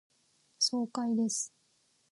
[0.57, 1.53] 爽快です。